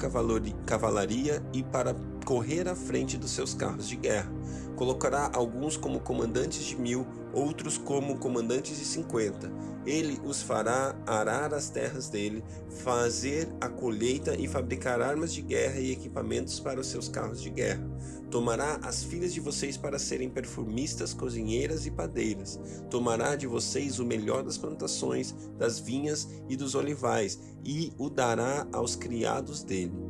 cavalaria 0.66 1.44
e 1.54 1.64
para 1.64 1.94
correr 2.28 2.68
à 2.68 2.76
frente 2.76 3.18
dos 3.18 3.32
seus 3.32 3.54
carros 3.54 3.88
de 3.88 3.96
guerra. 3.96 4.30
Colocará 4.76 5.32
alguns 5.34 5.78
como 5.78 6.02
comandantes 6.02 6.66
de 6.66 6.76
mil, 6.76 7.08
outros 7.34 7.78
como 7.78 8.18
comandantes 8.18 8.78
de 8.78 8.84
cinquenta. 8.84 9.50
Ele 9.86 10.20
os 10.26 10.42
fará 10.42 10.94
arar 11.08 11.54
as 11.54 11.70
terras 11.70 12.10
dele, 12.10 12.44
fazer 12.84 13.48
a 13.62 13.70
colheita 13.70 14.36
e 14.38 14.46
fabricar 14.46 15.02
armas 15.02 15.34
de 15.34 15.42
guerra 15.42 15.80
e 15.80 15.94
equipamentos 15.94 16.60
para 16.60 16.82
os 16.82 16.88
seus 16.88 17.08
carros 17.08 17.42
de 17.42 17.50
guerra. 17.50 17.90
Tomará 18.30 18.78
as 18.84 19.06
filhas 19.06 19.34
de 19.34 19.40
vocês 19.40 19.78
para 19.78 19.98
serem 19.98 20.30
perfumistas, 20.30 21.14
cozinheiras 21.14 21.86
e 21.86 21.92
padeiras. 21.92 22.60
Tomará 22.90 23.38
de 23.38 23.48
vocês 23.48 24.00
o 24.00 24.06
melhor 24.06 24.44
das 24.44 24.58
plantações, 24.58 25.34
das 25.58 25.80
vinhas 25.80 26.28
e 26.50 26.58
dos 26.58 26.76
olivais, 26.76 27.40
e 27.64 27.94
o 27.98 28.10
dará 28.10 28.68
aos 28.74 28.98
criados 28.98 29.64
dele 29.64 30.07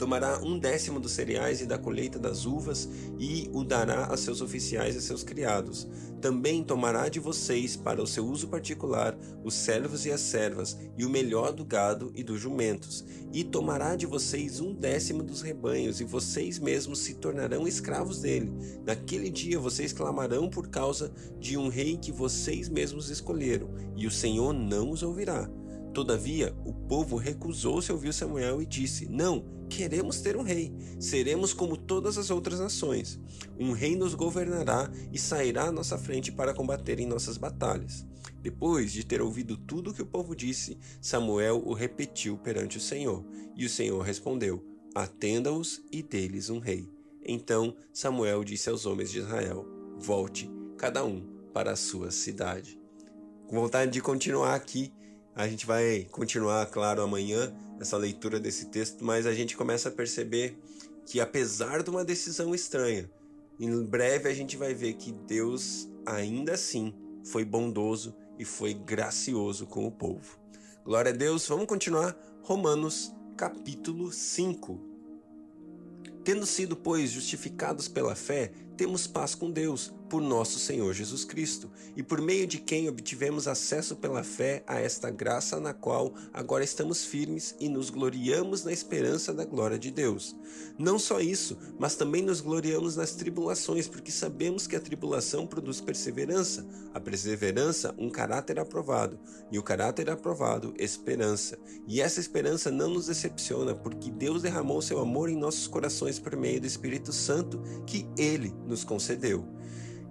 tomará 0.00 0.40
um 0.42 0.58
décimo 0.58 0.98
dos 0.98 1.12
cereais 1.12 1.60
e 1.60 1.66
da 1.66 1.76
colheita 1.76 2.18
das 2.18 2.46
uvas 2.46 2.88
e 3.18 3.50
o 3.52 3.62
dará 3.62 4.06
a 4.06 4.16
seus 4.16 4.40
oficiais 4.40 4.96
e 4.96 5.02
seus 5.02 5.22
criados. 5.22 5.86
Também 6.22 6.64
tomará 6.64 7.10
de 7.10 7.20
vocês, 7.20 7.76
para 7.76 8.02
o 8.02 8.06
seu 8.06 8.24
uso 8.26 8.48
particular, 8.48 9.14
os 9.44 9.52
servos 9.52 10.06
e 10.06 10.10
as 10.10 10.22
servas, 10.22 10.78
e 10.96 11.04
o 11.04 11.10
melhor 11.10 11.52
do 11.52 11.66
gado 11.66 12.10
e 12.14 12.22
dos 12.22 12.40
jumentos. 12.40 13.04
E 13.30 13.44
tomará 13.44 13.94
de 13.94 14.06
vocês 14.06 14.58
um 14.58 14.72
décimo 14.72 15.22
dos 15.22 15.42
rebanhos, 15.42 16.00
e 16.00 16.04
vocês 16.04 16.58
mesmos 16.58 17.00
se 17.00 17.14
tornarão 17.14 17.68
escravos 17.68 18.20
dele. 18.20 18.50
Naquele 18.86 19.28
dia 19.28 19.58
vocês 19.58 19.92
clamarão 19.92 20.48
por 20.48 20.68
causa 20.68 21.12
de 21.38 21.58
um 21.58 21.68
rei 21.68 21.98
que 21.98 22.10
vocês 22.10 22.70
mesmos 22.70 23.10
escolheram, 23.10 23.68
e 23.94 24.06
o 24.06 24.10
Senhor 24.10 24.54
não 24.54 24.90
os 24.90 25.02
ouvirá. 25.02 25.59
Todavia, 25.92 26.54
o 26.64 26.72
povo 26.72 27.16
recusou-se 27.16 27.90
a 27.90 27.94
ouvir 27.94 28.12
Samuel 28.14 28.62
e 28.62 28.66
disse: 28.66 29.08
Não, 29.08 29.44
queremos 29.68 30.20
ter 30.20 30.36
um 30.36 30.42
rei. 30.42 30.72
Seremos 31.00 31.52
como 31.52 31.76
todas 31.76 32.16
as 32.16 32.30
outras 32.30 32.60
nações. 32.60 33.18
Um 33.58 33.72
rei 33.72 33.96
nos 33.96 34.14
governará 34.14 34.90
e 35.12 35.18
sairá 35.18 35.64
à 35.64 35.72
nossa 35.72 35.98
frente 35.98 36.30
para 36.30 36.54
combater 36.54 37.00
em 37.00 37.06
nossas 37.06 37.36
batalhas. 37.36 38.06
Depois 38.40 38.92
de 38.92 39.04
ter 39.04 39.20
ouvido 39.20 39.56
tudo 39.56 39.90
o 39.90 39.94
que 39.94 40.02
o 40.02 40.06
povo 40.06 40.34
disse, 40.34 40.78
Samuel 41.00 41.62
o 41.64 41.74
repetiu 41.74 42.38
perante 42.38 42.78
o 42.78 42.80
Senhor. 42.80 43.24
E 43.56 43.64
o 43.64 43.68
Senhor 43.68 44.00
respondeu: 44.00 44.64
Atenda-os 44.94 45.82
e 45.90 46.02
deles 46.02 46.50
um 46.50 46.60
rei. 46.60 46.88
Então 47.22 47.76
Samuel 47.92 48.44
disse 48.44 48.70
aos 48.70 48.86
homens 48.86 49.10
de 49.10 49.18
Israel: 49.18 49.66
Volte, 49.98 50.48
cada 50.78 51.04
um, 51.04 51.20
para 51.52 51.72
a 51.72 51.76
sua 51.76 52.12
cidade. 52.12 52.80
Com 53.48 53.60
vontade 53.60 53.90
de 53.90 54.00
continuar 54.00 54.54
aqui 54.54 54.92
a 55.34 55.46
gente 55.46 55.66
vai 55.66 56.06
continuar, 56.10 56.66
claro, 56.66 57.02
amanhã 57.02 57.54
essa 57.80 57.96
leitura 57.96 58.38
desse 58.38 58.66
texto, 58.66 59.04
mas 59.04 59.26
a 59.26 59.32
gente 59.32 59.56
começa 59.56 59.88
a 59.88 59.92
perceber 59.92 60.58
que 61.06 61.20
apesar 61.20 61.82
de 61.82 61.90
uma 61.90 62.04
decisão 62.04 62.54
estranha, 62.54 63.10
em 63.58 63.84
breve 63.84 64.28
a 64.28 64.34
gente 64.34 64.56
vai 64.56 64.74
ver 64.74 64.94
que 64.94 65.12
Deus 65.12 65.88
ainda 66.04 66.54
assim 66.54 66.94
foi 67.24 67.44
bondoso 67.44 68.14
e 68.38 68.44
foi 68.44 68.74
gracioso 68.74 69.66
com 69.66 69.86
o 69.86 69.90
povo. 69.90 70.38
Glória 70.84 71.12
a 71.12 71.14
Deus, 71.14 71.46
vamos 71.46 71.66
continuar 71.66 72.16
Romanos 72.42 73.12
capítulo 73.36 74.12
5. 74.12 74.80
Tendo 76.24 76.44
sido, 76.44 76.76
pois, 76.76 77.10
justificados 77.10 77.88
pela 77.88 78.14
fé, 78.14 78.52
temos 78.76 79.06
paz 79.06 79.34
com 79.34 79.50
Deus 79.50 79.92
por 80.10 80.20
nosso 80.20 80.58
Senhor 80.58 80.92
Jesus 80.92 81.24
Cristo, 81.24 81.70
e 81.96 82.02
por 82.02 82.20
meio 82.20 82.44
de 82.44 82.58
quem 82.58 82.88
obtivemos 82.88 83.46
acesso 83.46 83.94
pela 83.94 84.24
fé 84.24 84.64
a 84.66 84.80
esta 84.80 85.08
graça 85.08 85.60
na 85.60 85.72
qual 85.72 86.12
agora 86.32 86.64
estamos 86.64 87.04
firmes 87.04 87.54
e 87.60 87.68
nos 87.68 87.90
gloriamos 87.90 88.64
na 88.64 88.72
esperança 88.72 89.32
da 89.32 89.44
glória 89.44 89.78
de 89.78 89.92
Deus. 89.92 90.34
Não 90.76 90.98
só 90.98 91.20
isso, 91.20 91.56
mas 91.78 91.94
também 91.94 92.22
nos 92.22 92.40
gloriamos 92.40 92.96
nas 92.96 93.12
tribulações, 93.12 93.86
porque 93.86 94.10
sabemos 94.10 94.66
que 94.66 94.74
a 94.74 94.80
tribulação 94.80 95.46
produz 95.46 95.80
perseverança, 95.80 96.66
a 96.92 96.98
perseverança, 96.98 97.94
um 97.96 98.10
caráter 98.10 98.58
aprovado, 98.58 99.16
e 99.52 99.58
o 99.60 99.62
caráter 99.62 100.10
aprovado, 100.10 100.74
esperança. 100.76 101.56
E 101.86 102.00
essa 102.00 102.18
esperança 102.18 102.68
não 102.68 102.90
nos 102.90 103.06
decepciona, 103.06 103.76
porque 103.76 104.10
Deus 104.10 104.42
derramou 104.42 104.82
seu 104.82 104.98
amor 104.98 105.30
em 105.30 105.36
nossos 105.36 105.68
corações 105.68 106.18
por 106.18 106.34
meio 106.34 106.60
do 106.60 106.66
Espírito 106.66 107.12
Santo 107.12 107.62
que 107.86 108.08
ele 108.18 108.52
nos 108.66 108.82
concedeu. 108.82 109.46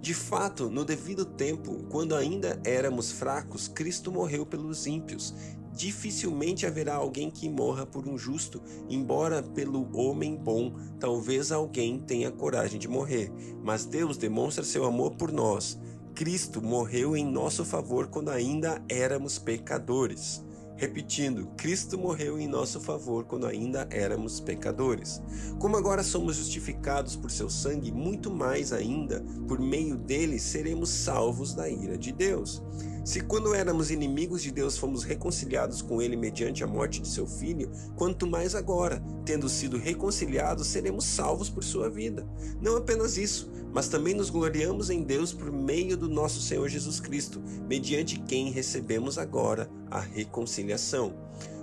De 0.00 0.14
fato, 0.14 0.70
no 0.70 0.82
devido 0.82 1.26
tempo, 1.26 1.84
quando 1.90 2.14
ainda 2.14 2.58
éramos 2.64 3.12
fracos, 3.12 3.68
Cristo 3.68 4.10
morreu 4.10 4.46
pelos 4.46 4.86
ímpios. 4.86 5.34
Dificilmente 5.74 6.66
haverá 6.66 6.94
alguém 6.94 7.30
que 7.30 7.48
morra 7.48 7.84
por 7.84 8.08
um 8.08 8.16
justo, 8.16 8.62
embora 8.88 9.42
pelo 9.42 9.88
homem 9.94 10.36
bom 10.36 10.74
talvez 10.98 11.52
alguém 11.52 11.98
tenha 11.98 12.30
coragem 12.30 12.78
de 12.78 12.88
morrer. 12.88 13.30
Mas 13.62 13.84
Deus 13.84 14.16
demonstra 14.16 14.64
seu 14.64 14.84
amor 14.84 15.16
por 15.16 15.30
nós. 15.30 15.78
Cristo 16.14 16.60
morreu 16.62 17.14
em 17.16 17.24
nosso 17.24 17.64
favor 17.64 18.08
quando 18.08 18.30
ainda 18.30 18.82
éramos 18.88 19.38
pecadores. 19.38 20.42
Repetindo, 20.80 21.46
Cristo 21.58 21.98
morreu 21.98 22.38
em 22.38 22.48
nosso 22.48 22.80
favor 22.80 23.24
quando 23.24 23.46
ainda 23.46 23.86
éramos 23.90 24.40
pecadores. 24.40 25.20
Como 25.58 25.76
agora 25.76 26.02
somos 26.02 26.36
justificados 26.36 27.14
por 27.14 27.30
seu 27.30 27.50
sangue, 27.50 27.92
muito 27.92 28.30
mais 28.30 28.72
ainda, 28.72 29.22
por 29.46 29.60
meio 29.60 29.94
dele, 29.94 30.38
seremos 30.38 30.88
salvos 30.88 31.52
da 31.52 31.68
ira 31.68 31.98
de 31.98 32.12
Deus. 32.12 32.62
Se 33.02 33.20
quando 33.20 33.54
éramos 33.54 33.90
inimigos 33.90 34.42
de 34.42 34.50
Deus 34.50 34.76
fomos 34.76 35.04
reconciliados 35.04 35.80
com 35.80 36.02
Ele 36.02 36.16
mediante 36.16 36.62
a 36.62 36.66
morte 36.66 37.00
de 37.00 37.08
seu 37.08 37.26
Filho, 37.26 37.70
quanto 37.96 38.26
mais 38.26 38.54
agora, 38.54 39.02
tendo 39.24 39.48
sido 39.48 39.78
reconciliados, 39.78 40.66
seremos 40.66 41.06
salvos 41.06 41.48
por 41.48 41.64
sua 41.64 41.88
vida. 41.88 42.28
Não 42.60 42.76
apenas 42.76 43.16
isso, 43.16 43.50
mas 43.72 43.88
também 43.88 44.14
nos 44.14 44.28
gloriamos 44.28 44.90
em 44.90 45.02
Deus 45.02 45.32
por 45.32 45.50
meio 45.50 45.96
do 45.96 46.10
nosso 46.10 46.42
Senhor 46.42 46.68
Jesus 46.68 47.00
Cristo, 47.00 47.42
mediante 47.66 48.20
quem 48.20 48.50
recebemos 48.50 49.16
agora 49.16 49.70
a 49.90 50.00
reconciliação. 50.00 51.14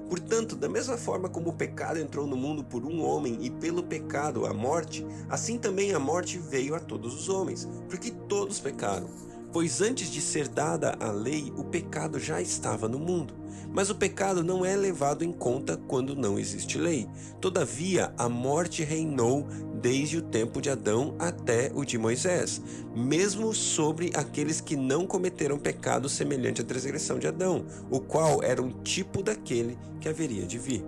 Portanto, 0.10 0.56
da 0.56 0.70
mesma 0.70 0.98
forma 0.98 1.30
como 1.30 1.50
o 1.50 1.54
pecado 1.54 2.00
entrou 2.00 2.26
no 2.26 2.38
mundo 2.38 2.64
por 2.64 2.84
um 2.84 3.04
homem 3.04 3.38
e 3.42 3.50
pelo 3.50 3.84
pecado 3.84 4.46
a 4.46 4.54
morte, 4.54 5.06
assim 5.30 5.60
também 5.60 5.94
a 5.94 6.00
morte 6.00 6.40
veio 6.40 6.74
a 6.74 6.80
todos 6.80 7.14
os 7.14 7.30
homens, 7.30 7.68
porque 7.90 8.10
todos 8.10 8.60
pecaram. 8.60 9.08
Pois 9.58 9.82
antes 9.82 10.12
de 10.12 10.22
ser 10.22 10.48
dada 10.48 10.96
a 11.00 11.10
lei, 11.10 11.52
o 11.58 11.64
pecado 11.64 12.20
já 12.20 12.40
estava 12.40 12.88
no 12.88 13.00
mundo. 13.00 13.34
Mas 13.74 13.90
o 13.90 13.96
pecado 13.96 14.44
não 14.44 14.64
é 14.64 14.76
levado 14.76 15.24
em 15.24 15.32
conta 15.32 15.76
quando 15.88 16.16
não 16.16 16.38
existe 16.38 16.78
lei. 16.78 17.10
Todavia, 17.42 18.14
a 18.20 18.30
morte 18.30 18.84
reinou 18.84 19.48
desde 19.82 20.18
o 20.18 20.22
tempo 20.22 20.62
de 20.62 20.70
Adão 20.70 21.16
até 21.18 21.72
o 21.74 21.84
de 21.84 21.98
Moisés, 21.98 22.62
mesmo 22.96 23.52
sobre 23.52 24.12
aqueles 24.14 24.62
que 24.62 24.76
não 24.76 25.08
cometeram 25.08 25.58
pecado 25.58 26.08
semelhante 26.08 26.62
à 26.62 26.64
transgressão 26.64 27.18
de 27.18 27.26
Adão, 27.26 27.66
o 27.90 28.00
qual 28.00 28.44
era 28.44 28.62
um 28.62 28.70
tipo 28.84 29.24
daquele 29.24 29.76
que 30.00 30.08
haveria 30.08 30.46
de 30.46 30.60
vir. 30.60 30.86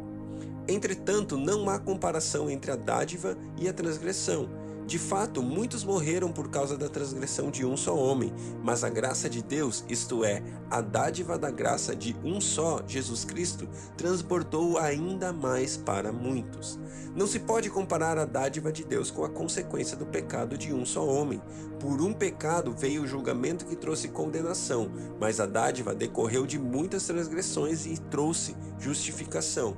Entretanto, 0.68 1.36
não 1.36 1.68
há 1.72 1.80
comparação 1.80 2.48
entre 2.48 2.70
a 2.70 2.76
dádiva 2.76 3.36
e 3.58 3.68
a 3.68 3.74
transgressão 3.74 4.59
de 4.90 4.98
fato, 4.98 5.44
muitos 5.44 5.84
morreram 5.84 6.32
por 6.32 6.50
causa 6.50 6.76
da 6.76 6.90
transgressão 6.90 7.52
de 7.52 7.64
um 7.64 7.78
só 7.78 7.96
homem, 7.96 8.34
mas 8.64 8.84
a 8.84 8.90
graça 8.90 9.30
de 9.30 9.44
Deus, 9.44 9.86
isto 9.88 10.26
é, 10.26 10.42
a 10.68 10.82
dádiva 10.82 11.38
da 11.38 11.52
graça 11.52 11.96
de 11.96 12.16
um 12.24 12.42
só, 12.42 12.82
Jesus 12.88 13.24
Cristo, 13.24 13.70
transportou 13.96 14.80
ainda 14.80 15.32
mais 15.32 15.78
para 15.78 16.12
muitos. 16.12 16.80
Não 17.16 17.28
se 17.28 17.38
pode 17.38 17.70
comparar 17.70 18.18
a 18.18 18.26
dádiva 18.26 18.72
de 18.72 18.84
Deus 18.84 19.12
com 19.12 19.24
a 19.24 19.30
consequência 19.30 19.96
do 19.96 20.08
pecado 20.08 20.58
de 20.58 20.74
um 20.74 20.84
só 20.84 21.06
homem. 21.06 21.40
Por 21.80 22.02
um 22.02 22.12
pecado 22.12 22.74
veio 22.76 23.04
o 23.04 23.08
julgamento 23.08 23.68
que 23.68 23.76
trouxe 23.76 24.08
condenação, 24.08 24.90
mas 25.20 25.40
a 25.40 25.46
dádiva 25.46 25.94
decorreu 25.94 26.48
de 26.48 26.58
muitas 26.58 27.06
transgressões 27.06 27.86
e 27.86 27.96
trouxe 28.10 28.56
justificação. 28.80 29.78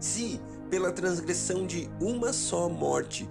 Se, 0.00 0.40
pela 0.68 0.90
transgressão 0.90 1.66
de 1.66 1.88
uma 2.00 2.32
só 2.32 2.68
morte, 2.68 3.28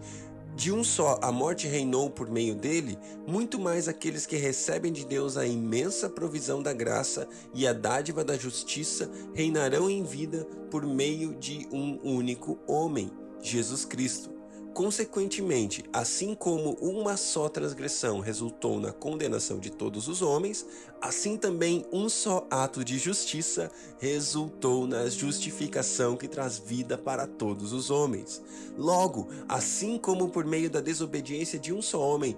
de 0.56 0.72
um 0.72 0.84
só 0.84 1.20
a 1.22 1.32
morte 1.32 1.68
reinou 1.68 2.10
por 2.10 2.30
meio 2.30 2.54
dele, 2.54 2.98
muito 3.28 3.60
mais 3.60 3.88
aqueles 3.88 4.26
que 4.26 4.36
recebem 4.36 4.92
de 4.92 5.06
Deus 5.06 5.36
a 5.38 5.46
imensa 5.46 6.10
provisão 6.10 6.62
da 6.62 6.74
graça 6.74 7.28
e 7.54 7.66
a 7.68 7.74
dádiva 7.74 8.24
da 8.24 8.38
justiça 8.38 9.10
reinarão 9.34 9.90
em 9.90 10.04
vida 10.04 10.46
por 10.70 10.86
meio 10.86 11.34
de 11.34 11.68
um 11.72 12.00
único 12.04 12.60
homem, 12.68 13.12
Jesus 13.42 13.84
Cristo. 13.84 14.43
Consequentemente, 14.74 15.86
assim 15.94 16.34
como 16.34 16.72
uma 16.82 17.16
só 17.16 17.48
transgressão 17.48 18.20
resultou 18.20 18.80
na 18.80 18.92
condenação 18.92 19.60
de 19.60 19.70
todos 19.70 20.08
os 20.08 20.24
homens, 20.24 20.66
assim 21.00 21.38
também 21.38 21.86
um 21.92 22.10
só 22.10 22.48
ato 22.50 22.84
de 22.84 22.98
justiça 22.98 23.72
resultou 24.00 24.88
na 24.88 25.08
justificação 25.10 26.18
que 26.18 26.28
traz 26.28 26.58
vida 26.58 26.98
para 26.98 27.28
todos 27.28 27.72
os 27.72 27.92
homens. 27.92 28.42
Logo, 28.76 29.28
assim 29.48 30.00
como 30.00 30.30
por 30.30 30.44
meio 30.44 30.72
da 30.72 30.82
desobediência 30.82 31.60
de 31.60 31.72
um 31.72 31.82
só 31.82 32.02
homem 32.02 32.36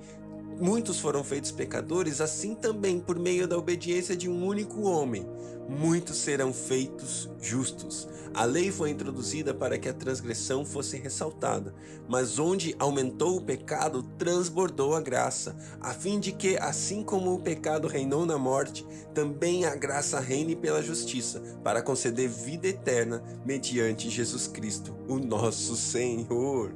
muitos 0.59 0.99
foram 0.99 1.23
feitos 1.23 1.51
pecadores, 1.51 2.21
assim 2.21 2.55
também 2.55 2.99
por 2.99 3.17
meio 3.19 3.47
da 3.47 3.57
obediência 3.57 4.15
de 4.15 4.29
um 4.29 4.45
único 4.45 4.81
homem, 4.81 5.25
muitos 5.67 6.17
serão 6.17 6.53
feitos 6.53 7.29
justos. 7.41 8.07
A 8.33 8.43
lei 8.43 8.69
foi 8.69 8.89
introduzida 8.89 9.53
para 9.53 9.77
que 9.77 9.87
a 9.87 9.93
transgressão 9.93 10.65
fosse 10.65 10.97
ressaltada, 10.97 11.73
mas 12.07 12.37
onde 12.37 12.75
aumentou 12.77 13.37
o 13.37 13.41
pecado, 13.41 14.03
transbordou 14.17 14.93
a 14.93 14.99
graça, 14.99 15.55
a 15.79 15.93
fim 15.93 16.19
de 16.19 16.33
que, 16.33 16.57
assim 16.57 17.01
como 17.01 17.33
o 17.33 17.39
pecado 17.39 17.87
reinou 17.87 18.25
na 18.25 18.37
morte, 18.37 18.85
também 19.13 19.63
a 19.63 19.73
graça 19.73 20.19
reine 20.19 20.53
pela 20.53 20.83
justiça, 20.83 21.39
para 21.63 21.81
conceder 21.81 22.27
vida 22.27 22.67
eterna 22.67 23.23
mediante 23.45 24.09
Jesus 24.09 24.47
Cristo, 24.47 24.93
o 25.07 25.17
nosso 25.17 25.75
Senhor. 25.77 26.73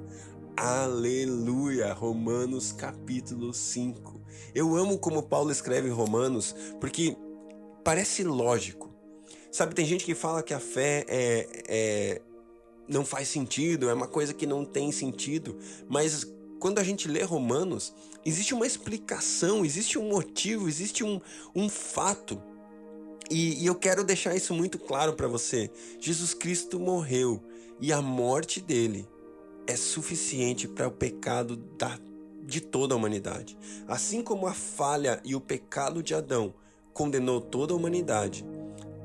Aleluia! 0.62 1.94
Romanos 1.94 2.74
capítulo 2.74 3.54
5. 3.54 4.22
Eu 4.54 4.76
amo 4.76 5.00
como 5.00 5.24
Paulo 5.24 5.54
escreve 5.54 5.88
Romanos, 5.88 6.54
porque 6.82 7.16
parece 7.82 8.26
lógico. 8.26 8.94
Sabe, 9.50 9.74
tem 9.74 9.86
gente 9.86 10.04
que 10.04 10.14
fala 10.14 10.44
que 10.44 10.54
a 10.54 10.60
fé 10.60 11.06
é, 11.08 11.48
é 11.70 12.22
não 12.90 13.06
faz 13.06 13.30
sentido, 13.30 13.90
é 13.90 13.94
uma 13.94 14.06
coisa 14.06 14.34
que 14.34 14.46
não 14.46 14.66
tem 14.66 14.92
sentido, 14.92 15.58
mas 15.88 16.28
quando 16.60 16.80
a 16.80 16.84
gente 16.84 17.08
lê 17.08 17.24
Romanos, 17.24 17.94
existe 18.26 18.54
uma 18.54 18.68
explicação, 18.68 19.64
existe 19.64 19.98
um 19.98 20.10
motivo, 20.10 20.68
existe 20.68 21.06
um, 21.06 21.22
um 21.56 21.70
fato. 21.70 22.38
E, 23.32 23.64
e 23.64 23.66
eu 23.66 23.76
quero 23.76 24.04
deixar 24.04 24.36
isso 24.36 24.54
muito 24.54 24.78
claro 24.78 25.14
para 25.14 25.30
você. 25.30 25.72
Jesus 26.02 26.34
Cristo 26.34 26.78
morreu 26.78 27.42
e 27.80 27.94
a 27.94 28.02
morte 28.02 28.60
dele 28.60 29.08
é 29.70 29.76
suficiente 29.76 30.68
para 30.68 30.88
o 30.88 30.92
pecado 30.92 31.56
da, 31.56 32.00
de 32.44 32.60
toda 32.60 32.96
a 32.96 32.98
humanidade. 32.98 33.56
Assim 33.88 34.24
como 34.24 34.48
a 34.48 34.54
falha 34.54 35.22
e 35.24 35.36
o 35.36 35.40
pecado 35.40 36.02
de 36.02 36.16
Adão 36.16 36.56
condenou 36.92 37.40
toda 37.40 37.72
a 37.72 37.76
humanidade, 37.76 38.44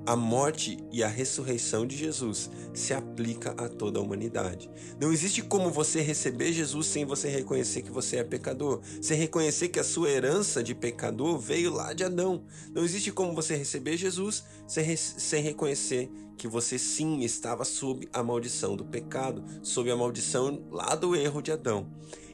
a 0.07 0.15
morte 0.15 0.79
e 0.93 1.03
a 1.03 1.09
ressurreição 1.09 1.87
de 1.87 1.97
Jesus 1.97 2.51
se 2.75 2.93
aplica 2.93 3.53
a 3.53 3.69
toda 3.69 3.99
a 3.99 4.03
humanidade. 4.03 4.71
Não 5.01 5.13
existe 5.13 5.43
como 5.43 5.71
você 5.71 6.01
receber 6.03 6.53
Jesus 6.53 6.87
sem 6.87 7.05
você 7.07 7.29
reconhecer 7.29 7.83
que 7.83 7.91
você 7.91 8.19
é 8.19 8.25
pecador, 8.25 8.81
sem 9.01 9.17
reconhecer 9.17 9.69
que 9.69 9.81
a 9.81 9.85
sua 9.85 10.11
herança 10.11 10.63
de 10.63 10.75
pecador 10.75 11.39
veio 11.39 11.73
lá 11.73 11.95
de 11.95 12.05
Adão. 12.05 12.45
Não 12.75 12.85
existe 12.85 13.11
como 13.11 13.35
você 13.35 13.57
receber 13.57 13.97
Jesus 13.97 14.45
sem, 14.67 14.85
re 14.85 14.97
sem 14.97 15.43
reconhecer 15.43 16.11
que 16.37 16.49
você 16.49 16.79
sim 16.79 17.21
estava 17.21 17.65
sob 17.65 18.09
a 18.13 18.23
maldição 18.23 18.77
do 18.77 18.85
pecado, 18.85 19.43
sob 19.63 19.91
a 19.91 19.97
maldição 19.97 20.67
lá 20.71 20.95
do 20.95 21.17
erro 21.17 21.41
de 21.41 21.53
Adão. 21.53 21.91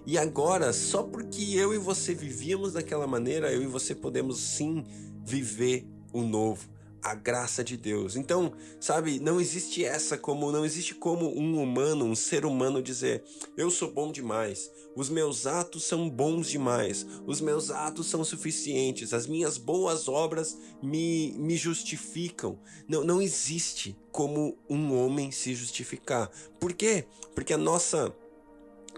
E 0.07 0.19
agora, 0.19 0.73
só 0.73 1.03
porque 1.03 1.55
eu 1.55 1.73
e 1.73 1.79
você 1.79 2.15
vivíamos 2.15 2.73
daquela 2.73 3.07
maneira, 3.07 3.53
eu 3.53 3.63
e 3.63 3.67
você 3.67 3.95
podemos 3.95 4.41
sim 4.41 4.85
viver 5.25 5.87
o 6.13 6.23
novo 6.23 6.80
a 7.03 7.15
graça 7.15 7.65
de 7.65 7.77
Deus. 7.77 8.17
Então, 8.17 8.53
sabe, 8.79 9.19
não 9.19 9.41
existe 9.41 9.85
essa 9.85 10.19
como 10.19 10.53
não 10.53 10.65
existe 10.65 10.95
como 10.95 11.27
um 11.37 11.63
humano, 11.63 12.05
um 12.05 12.15
ser 12.15 12.45
humano 12.45 12.83
dizer: 12.83 13.25
"Eu 13.57 13.71
sou 13.71 13.91
bom 13.91 14.13
demais, 14.13 14.71
os 14.95 15.09
meus 15.09 15.47
atos 15.47 15.85
são 15.85 16.09
bons 16.09 16.49
demais, 16.49 17.07
os 17.27 17.41
meus 17.41 17.71
atos 17.71 18.07
são 18.07 18.25
suficientes, 18.25 19.15
as 19.15 19.27
minhas 19.27 19.57
boas 19.57 20.09
obras 20.09 20.57
me 20.83 21.33
me 21.39 21.57
justificam". 21.57 22.59
Não 22.89 23.05
não 23.05 23.23
existe 23.23 23.97
como 24.13 24.57
um 24.69 24.95
homem 24.97 25.31
se 25.31 25.55
justificar. 25.55 26.31
Por 26.59 26.73
quê? 26.73 27.05
Porque 27.35 27.53
a 27.53 27.59
nossa 27.59 28.15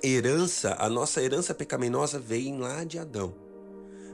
herança, 0.03 0.77
a 0.79 0.89
nossa 0.89 1.23
herança 1.23 1.55
pecaminosa 1.55 2.19
vem 2.19 2.59
lá 2.59 2.83
de 2.83 2.99
Adão. 2.99 3.35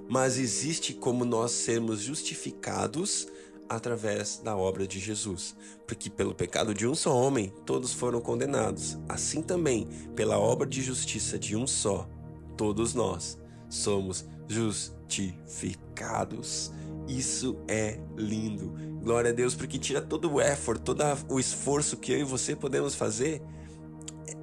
Mas 0.09 0.39
existe 0.39 0.95
como 0.95 1.25
nós 1.25 1.53
sermos 1.53 2.01
justificados 2.01 3.29
através 3.69 4.41
da 4.43 4.57
obra 4.57 4.87
de 4.87 4.99
Jesus, 4.99 5.55
porque 5.87 6.09
pelo 6.09 6.35
pecado 6.35 6.75
de 6.75 6.87
um 6.87 6.95
só 6.95 7.15
homem 7.15 7.53
todos 7.67 7.93
foram 7.93 8.19
condenados, 8.21 8.97
assim 9.09 9.43
também 9.43 9.87
pela 10.17 10.39
obra 10.39 10.67
de 10.67 10.81
justiça 10.81 11.39
de 11.39 11.55
um 11.55 11.67
só, 11.67 12.09
todos 12.57 12.95
nós 12.95 13.39
somos 13.69 14.25
justificados. 14.49 16.73
Isso 17.07 17.59
é 17.67 18.01
lindo. 18.17 18.75
Glória 19.03 19.31
a 19.31 19.35
Deus, 19.35 19.55
porque 19.55 19.79
tira 19.79 20.03
todo 20.03 20.31
o 20.31 20.41
effort, 20.41 20.83
todo 20.83 21.03
o 21.29 21.41
esforço 21.41 21.97
que 21.97 22.13
eu 22.13 22.19
e 22.19 22.25
você 22.25 22.55
podemos 22.55 22.95
fazer. 22.95 23.41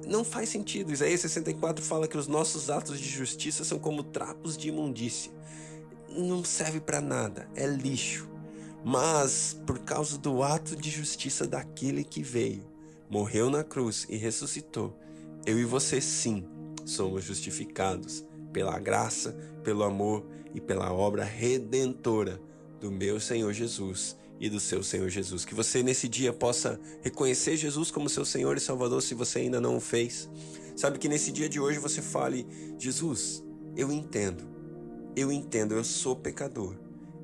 Não 0.04 0.24
faz 0.24 0.48
sentido. 0.48 0.92
Isaías 0.92 1.20
64 1.20 1.84
fala 1.84 2.08
que 2.08 2.18
os 2.18 2.26
nossos 2.26 2.68
atos 2.68 2.98
de 2.98 3.08
justiça 3.08 3.64
são 3.64 3.78
como 3.78 4.02
trapos 4.02 4.56
de 4.56 4.68
imundícia. 4.68 5.30
Não 6.08 6.44
serve 6.44 6.80
para 6.80 7.00
nada, 7.00 7.48
é 7.54 7.66
lixo 7.66 8.35
mas 8.88 9.60
por 9.66 9.80
causa 9.80 10.16
do 10.16 10.44
ato 10.44 10.76
de 10.76 10.92
justiça 10.92 11.44
daquele 11.44 12.04
que 12.04 12.22
veio, 12.22 12.62
morreu 13.10 13.50
na 13.50 13.64
cruz 13.64 14.06
e 14.08 14.16
ressuscitou, 14.16 14.96
eu 15.44 15.58
e 15.58 15.64
você 15.64 16.00
sim 16.00 16.46
somos 16.84 17.24
justificados 17.24 18.24
pela 18.52 18.78
graça, 18.78 19.32
pelo 19.64 19.82
amor 19.82 20.24
e 20.54 20.60
pela 20.60 20.92
obra 20.92 21.24
redentora 21.24 22.40
do 22.80 22.92
meu 22.92 23.18
Senhor 23.18 23.52
Jesus 23.52 24.16
e 24.38 24.48
do 24.48 24.60
seu 24.60 24.84
Senhor 24.84 25.08
Jesus. 25.08 25.44
Que 25.44 25.52
você 25.52 25.82
nesse 25.82 26.08
dia 26.08 26.32
possa 26.32 26.78
reconhecer 27.02 27.56
Jesus 27.56 27.90
como 27.90 28.08
seu 28.08 28.24
Senhor 28.24 28.56
e 28.56 28.60
Salvador 28.60 29.02
se 29.02 29.14
você 29.14 29.40
ainda 29.40 29.60
não 29.60 29.78
o 29.78 29.80
fez. 29.80 30.30
Sabe 30.76 31.00
que 31.00 31.08
nesse 31.08 31.32
dia 31.32 31.48
de 31.48 31.58
hoje 31.58 31.80
você 31.80 32.00
fale: 32.00 32.46
Jesus, 32.78 33.44
eu 33.76 33.90
entendo, 33.90 34.44
eu 35.16 35.32
entendo, 35.32 35.74
eu 35.74 35.82
sou 35.82 36.14
pecador, 36.14 36.76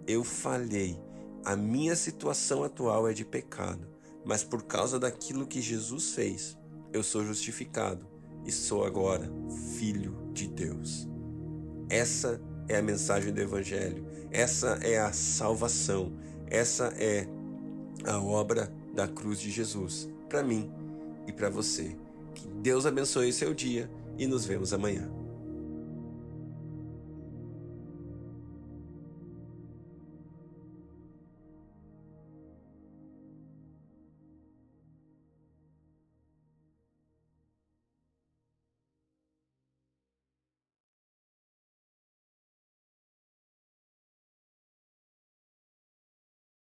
eu 0.08 0.24
falhei 0.24 0.98
a 1.44 1.56
minha 1.56 1.96
situação 1.96 2.62
atual 2.62 3.08
é 3.08 3.12
de 3.12 3.24
pecado, 3.24 3.86
mas 4.24 4.44
por 4.44 4.62
causa 4.62 4.98
daquilo 4.98 5.46
que 5.46 5.60
Jesus 5.60 6.14
fez, 6.14 6.56
eu 6.92 7.02
sou 7.02 7.24
justificado 7.24 8.06
e 8.44 8.52
sou 8.52 8.84
agora 8.84 9.30
filho 9.78 10.16
de 10.32 10.46
Deus. 10.46 11.08
Essa 11.88 12.40
é 12.68 12.76
a 12.76 12.82
mensagem 12.82 13.32
do 13.32 13.40
Evangelho, 13.40 14.06
essa 14.30 14.78
é 14.82 14.98
a 14.98 15.12
salvação, 15.12 16.12
essa 16.46 16.86
é 16.96 17.26
a 18.04 18.20
obra 18.20 18.72
da 18.94 19.08
cruz 19.08 19.40
de 19.40 19.50
Jesus 19.50 20.08
para 20.28 20.42
mim 20.42 20.70
e 21.26 21.32
para 21.32 21.50
você. 21.50 21.96
Que 22.34 22.48
Deus 22.48 22.86
abençoe 22.86 23.32
seu 23.32 23.52
dia 23.52 23.90
e 24.16 24.26
nos 24.26 24.44
vemos 24.44 24.72
amanhã. 24.72 25.21